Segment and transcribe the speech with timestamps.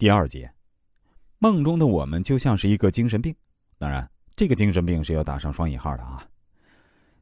[0.00, 0.50] 第二节，
[1.40, 3.34] 梦中的我们就像是一个精神病，
[3.76, 6.26] 当然，这个精神病是要打上双引号的啊。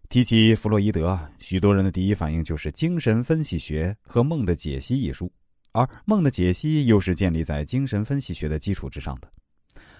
[0.08, 5.28] 提起弗洛伊德，许多人的第一反应就是《精神分析学和梦的解析》一书，
[5.72, 9.28] 而梦的解析又是建立在精神分析学的基础之上的。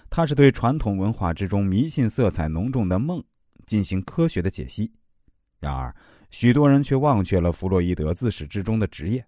[0.08, 3.20] 它是对传统文化之中迷信色彩浓重的梦
[3.66, 4.88] 进行科学的解析。
[5.58, 5.92] 然而，
[6.30, 9.26] 许多人却忘却了弗洛伊德自始至终的职业，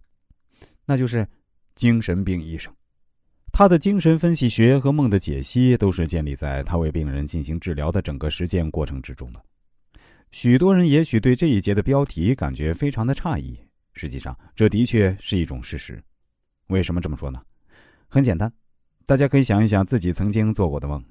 [0.86, 1.26] 那就是
[1.74, 2.72] 精神病医生。
[3.60, 9.44] 他的精神分析学和梦的解析都是建立在他为病人进行治疗的整个实践过程之中的。
[10.30, 13.54] 许多人也许对这一节的标题感觉非常的诧异，
[13.92, 16.02] 实际上这的确是一种事实。
[16.68, 17.42] 为什么这么说呢？
[18.08, 18.50] 很简单，
[19.04, 21.04] 大家可以想一想自己曾经做过的梦，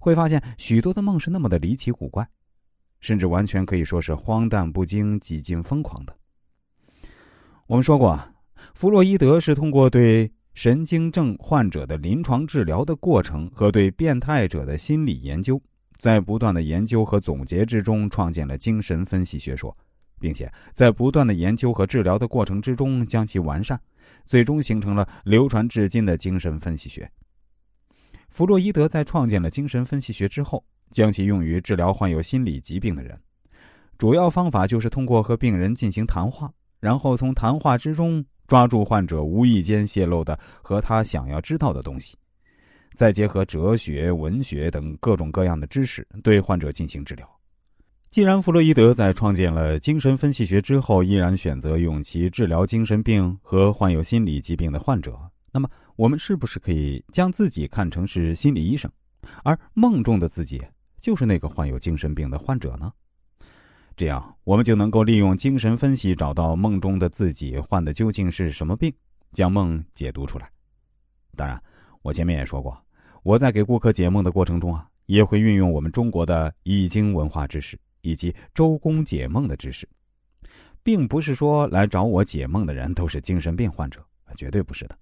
[0.00, 2.28] 会发现许多的梦是那么的离奇古怪，
[2.98, 6.12] 甚至完全可以说是荒诞不经、几近疯狂的。
[7.68, 8.20] 我们说过，
[8.74, 10.28] 弗洛伊德是通过对。
[10.56, 15.60] 神经症患者的临床治疗的过程和对变态者的心理研究，
[15.98, 19.76] 在不断的研究和总结之中，创建了精神分析学说，
[20.18, 23.78] 并且在不断的研究和治疗的过程之中将其完善，
[24.24, 27.06] 最终形成了流传至今的精神分析学。
[28.30, 33.14] 弗洛伊德在创建了精神分析学之后，将其用于治疗患有心理疾病的人，
[33.98, 38.24] 主要方法就是通过和病人进行谈话，然后从谈话之中。
[38.46, 42.16] 抓住患者无意间泄露的和他想要知道的东西，
[42.94, 47.28] 再结合哲学、文学等各种各样的知识，对患者进行治疗。
[48.08, 55.18] 既然弗洛伊德在创建了精神分析学之后，依然选择用其治疗精神病和患有心理疾病的患者，
[55.52, 58.90] 那么我们是不是可以将自己看成是心理医生，
[59.42, 60.62] 而梦中的自己
[61.00, 62.92] 就是那个患有精神病的患者呢？
[63.96, 68.92] 这样，我们就能够利用精神分析找到梦中的自己患的究竟是什么病，
[69.32, 70.50] 将梦解读出来。
[71.34, 71.58] 当然，
[72.02, 72.78] 我前面也说过，
[73.22, 79.88] 我在给顾客解梦的过程中啊，也会运用我们中国的易经文化知识以及周公解梦的知识，
[80.82, 84.04] 并不是说来找我解梦的人都是精神病患者，
[84.36, 84.98] 绝对不是的。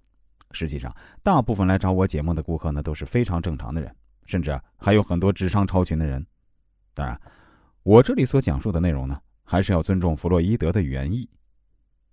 [0.51, 3.93] 实际上，大部分来找我解梦的顾客呢，都是非常正常的人，
[4.25, 6.25] 甚至还有很多智商超群的人。
[6.93, 7.19] 当然。
[7.85, 11.29] 我这里所讲述的内容呢，还是要尊重弗洛伊德的原意。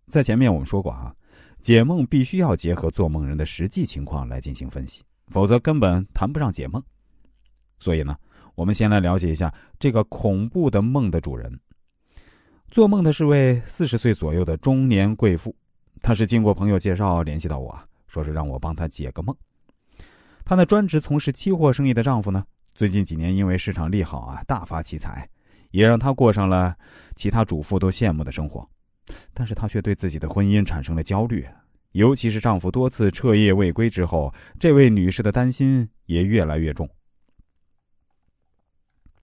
[0.06, 1.14] 在前面我们说过啊，
[1.62, 6.82] 解梦必须要结合做梦人的实际情况来进行分析，否则根本谈不上解梦。
[7.78, 8.14] 所以呢，
[8.54, 11.50] 我们先来了解一下这个恐怖的梦的主人。
[12.70, 15.56] 做梦的是位四十岁左右的中年贵妇，
[16.02, 17.74] 她是经过朋友介绍联系到我，
[18.08, 19.34] 说是让我帮她解个梦。
[20.44, 22.44] 她那专职从事期货生意的丈夫呢，
[22.74, 25.26] 最近几年因为市场利好啊，大发奇财。
[25.72, 26.74] 也让她过上了
[27.16, 28.66] 其他主妇都羡慕的生活，
[29.34, 31.44] 但是她却对自己的婚姻产生了焦虑，
[31.90, 36.88] 尤其是丈夫多次彻夜未归之后，这位女士的担心也越来越重。